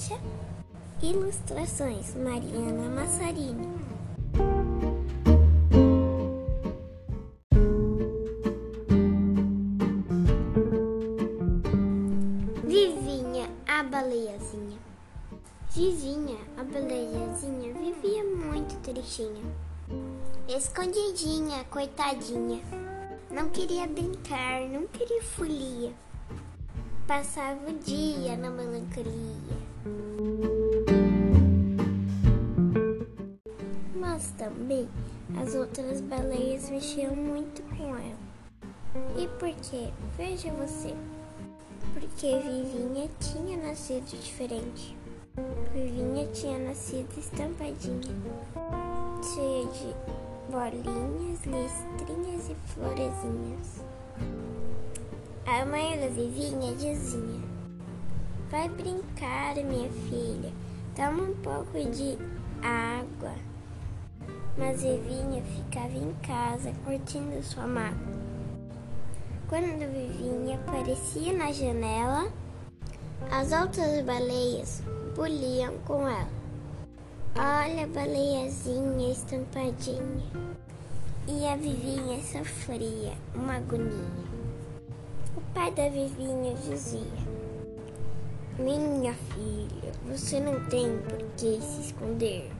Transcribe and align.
Rocha. 0.00 0.18
Ilustrações 1.02 2.14
Mariana 2.14 2.88
Massarini. 2.88 3.68
Vivinha, 12.64 13.50
a 13.68 13.82
baleiazinha. 13.82 14.78
Vivinha, 15.70 16.38
a 16.56 16.64
baleiazinha, 16.64 17.74
vivia 17.74 18.24
muito 18.24 18.80
tristinha. 18.80 19.44
Escondidinha, 20.48 21.64
coitadinha. 21.64 22.62
Não 23.30 23.50
queria 23.50 23.86
brincar, 23.86 24.62
não 24.62 24.86
queria 24.86 25.22
folia. 25.22 25.92
Passava 27.06 27.68
o 27.68 27.78
dia 27.78 28.36
na 28.36 28.48
melancolia. 28.48 29.69
Mas 33.94 34.32
também 34.32 34.88
as 35.40 35.54
outras 35.54 36.00
baleias 36.00 36.68
mexiam 36.70 37.14
muito 37.14 37.62
com 37.76 37.96
ela. 37.96 38.30
E 39.16 39.28
por 39.38 39.54
quê? 39.62 39.88
Veja 40.16 40.50
você. 40.52 40.94
Porque 41.92 42.38
Vivinha 42.38 43.08
tinha 43.20 43.56
nascido 43.56 44.06
diferente. 44.20 44.96
Vivinha 45.72 46.26
tinha 46.28 46.58
nascido 46.58 47.08
estampadinha, 47.16 48.14
cheia 49.22 49.66
de 49.66 49.94
bolinhas, 50.50 51.40
listrinhas 51.44 52.50
e 52.50 52.54
florezinhas. 52.72 53.84
A 55.46 55.64
mãe 55.64 55.98
da 56.00 56.08
Vivinha 56.08 56.74
dizia: 56.74 57.49
Vai 58.50 58.68
brincar, 58.68 59.54
minha 59.54 59.88
filha, 59.88 60.52
toma 60.96 61.22
um 61.22 61.34
pouco 61.36 61.72
de 61.88 62.18
água. 62.60 63.32
Mas 64.58 64.82
Vivinha 64.82 65.40
ficava 65.44 65.96
em 65.96 66.12
casa 66.14 66.72
curtindo 66.84 67.40
sua 67.44 67.64
mágoa. 67.68 68.18
Quando 69.48 69.92
Vivinha 69.92 70.56
aparecia 70.56 71.32
na 71.32 71.52
janela, 71.52 72.28
as 73.30 73.52
outras 73.52 74.04
baleias 74.04 74.82
buliam 75.14 75.78
com 75.86 76.08
ela. 76.08 76.28
Olha 77.36 77.84
a 77.84 77.86
baleiazinha 77.86 79.12
estampadinha. 79.12 80.26
E 81.28 81.46
a 81.46 81.54
Vivinha 81.54 82.20
sofria 82.20 83.12
uma 83.32 83.58
agonia. 83.58 84.10
O 85.36 85.40
pai 85.54 85.70
da 85.70 85.88
Vivinha 85.88 86.54
dizia: 86.54 87.39
Minha 88.62 89.14
filha, 89.14 89.92
você 90.06 90.38
não 90.38 90.62
tem 90.66 90.98
por 90.98 91.18
que 91.38 91.58
se 91.62 91.80
esconder. 91.80 92.50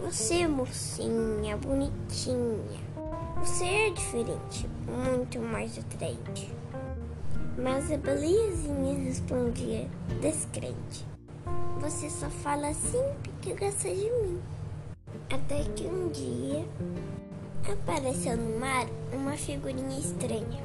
Você 0.00 0.42
é 0.42 0.46
mocinha, 0.46 1.56
bonitinha. 1.56 2.80
Você 3.40 3.64
é 3.64 3.90
diferente, 3.90 4.68
muito 4.86 5.40
mais 5.40 5.76
atraente. 5.76 6.54
Mas 7.58 7.90
a 7.90 7.96
baleiazinha 7.96 9.04
respondia 9.04 9.88
descrente. 10.20 11.04
Você 11.80 12.08
só 12.08 12.30
fala 12.30 12.68
assim 12.68 13.02
porque 13.24 13.54
gosta 13.54 13.92
de 13.92 14.08
mim. 14.08 14.40
Até 15.32 15.64
que 15.74 15.84
um 15.84 16.10
dia 16.10 16.64
apareceu 17.72 18.36
no 18.36 18.60
mar 18.60 18.86
uma 19.12 19.32
figurinha 19.32 19.98
estranha, 19.98 20.62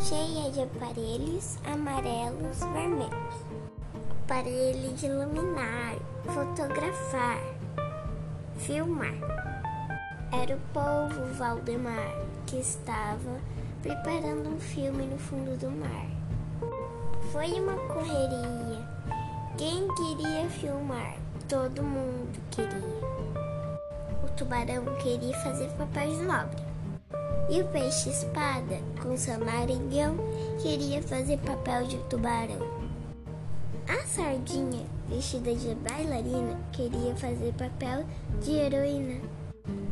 cheia 0.00 0.50
de 0.50 0.62
aparelhos 0.62 1.58
amarelos 1.66 2.58
vermelhos. 2.72 3.55
Aparelho 4.26 4.92
de 4.94 5.06
iluminar, 5.06 5.94
fotografar, 6.24 7.38
filmar. 8.56 9.14
Era 10.32 10.56
o 10.56 10.60
povo 10.72 11.32
Valdemar 11.34 12.12
que 12.44 12.56
estava 12.56 13.40
preparando 13.82 14.48
um 14.48 14.58
filme 14.58 15.04
no 15.04 15.16
fundo 15.16 15.56
do 15.56 15.70
mar. 15.70 16.08
Foi 17.30 17.52
uma 17.52 17.76
correria. 17.86 18.84
Quem 19.56 19.86
queria 19.94 20.50
filmar? 20.50 21.18
Todo 21.48 21.84
mundo 21.84 22.36
queria. 22.50 23.06
O 24.24 24.28
tubarão 24.36 24.84
queria 24.96 25.38
fazer 25.38 25.68
papel 25.78 26.08
de 26.08 26.22
nobre. 26.24 26.62
E 27.48 27.60
o 27.62 27.68
peixe 27.68 28.10
espada, 28.10 28.80
com 29.00 29.16
seu 29.16 29.38
narigão, 29.38 30.16
queria 30.60 31.00
fazer 31.00 31.38
papel 31.38 31.84
de 31.84 31.98
tubarão. 32.08 32.85
A 33.88 34.04
sardinha, 34.04 34.84
vestida 35.08 35.54
de 35.54 35.74
bailarina, 35.76 36.58
queria 36.72 37.14
fazer 37.14 37.52
papel 37.54 38.04
de 38.42 38.50
heroína. 38.52 39.20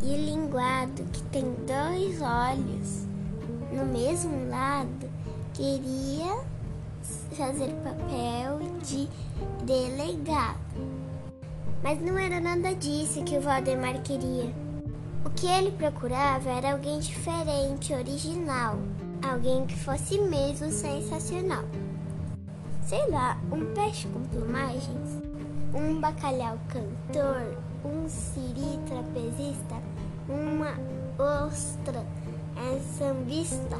E 0.02 0.14
o 0.14 0.16
linguado, 0.16 1.04
que 1.12 1.22
tem 1.24 1.44
dois 1.64 2.20
olhos 2.20 3.06
no 3.72 3.86
mesmo 3.86 4.48
lado, 4.48 5.08
queria 5.52 6.42
fazer 7.36 7.72
papel 7.84 8.58
de 8.82 9.08
delegado. 9.64 10.58
Mas 11.80 12.00
não 12.00 12.18
era 12.18 12.40
nada 12.40 12.74
disso 12.74 13.22
que 13.22 13.38
o 13.38 13.40
Valdemar 13.40 14.02
queria. 14.02 14.52
O 15.24 15.30
que 15.30 15.46
ele 15.46 15.70
procurava 15.70 16.50
era 16.50 16.72
alguém 16.72 16.98
diferente, 16.98 17.94
original, 17.94 18.76
alguém 19.22 19.66
que 19.66 19.78
fosse 19.78 20.18
mesmo 20.18 20.70
sensacional. 20.72 21.64
Sei 22.86 23.08
lá, 23.08 23.38
um 23.50 23.72
peixe 23.72 24.06
com 24.08 24.20
plumagens, 24.24 25.22
um 25.74 25.98
bacalhau 26.00 26.58
cantor, 26.68 27.56
um 27.82 28.06
siri 28.06 28.78
trapezista, 28.86 29.76
uma 30.28 30.74
ostra 31.18 32.04
é, 32.56 32.78
sambista. 32.98 33.78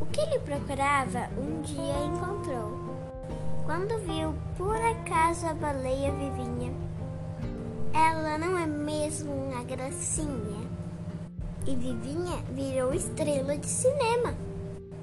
O 0.00 0.06
que 0.06 0.20
ele 0.22 0.38
procurava 0.38 1.28
um 1.36 1.60
dia 1.60 2.04
encontrou. 2.06 2.80
Quando 3.66 3.98
viu 4.06 4.34
por 4.56 4.76
acaso 4.76 5.46
a 5.46 5.54
baleia 5.54 6.12
vivinha, 6.12 6.72
ela 7.92 8.38
não 8.38 8.58
é 8.58 8.66
mesmo 8.66 9.34
uma 9.34 9.62
gracinha? 9.64 10.62
E 11.66 11.76
Vivinha 11.76 12.42
virou 12.50 12.92
estrela 12.92 13.56
de 13.56 13.66
cinema. 13.66 14.34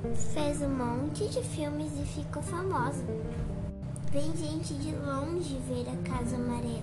Fez 0.01 0.61
um 0.61 0.69
monte 0.69 1.27
de 1.27 1.43
filmes 1.43 1.91
e 1.99 2.05
ficou 2.05 2.41
famosa. 2.41 3.03
Vem 4.11 4.33
gente 4.37 4.73
de 4.75 4.95
longe 4.95 5.59
ver 5.67 5.85
a 5.89 6.09
casa 6.09 6.37
amarela, 6.37 6.81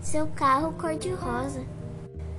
seu 0.00 0.26
carro 0.28 0.72
cor-de-rosa. 0.72 1.64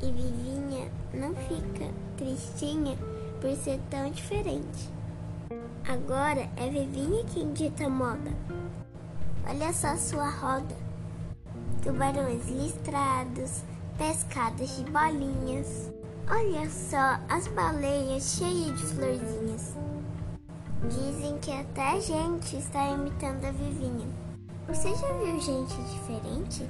E 0.02 0.12
Vivinha 0.12 0.92
não 1.14 1.34
fica 1.34 1.90
tristinha 2.18 2.98
por 3.40 3.56
ser 3.56 3.80
tão 3.90 4.12
diferente. 4.12 4.90
Agora 5.88 6.50
é 6.58 6.70
Vivinha 6.70 7.24
quem 7.34 7.54
dita 7.54 7.88
moda. 7.88 8.34
Olha 9.48 9.72
só 9.72 9.96
sua 9.96 10.30
roda. 10.30 10.76
Tubarões 11.82 12.50
listrados, 12.50 13.64
pescadas 13.98 14.76
de 14.76 14.84
bolinhas. 14.92 15.90
Olha 16.28 16.68
só 16.70 17.20
as 17.30 17.48
baleias 17.50 18.38
cheias 18.38 18.80
de 18.80 18.86
florzinhas. 18.88 19.76
Dizem 20.90 21.38
que 21.38 21.52
até 21.52 21.92
a 21.92 22.00
gente 22.00 22.58
está 22.58 22.88
imitando 22.90 23.46
a 23.46 23.52
Vivinha. 23.52 24.08
Você 24.68 24.90
já 24.96 25.14
viu 25.14 25.40
gente 25.40 25.76
diferente? 25.84 26.68